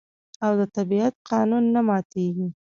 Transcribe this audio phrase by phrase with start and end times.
[0.45, 2.47] او د طبیعت قانون نه ماتیږي.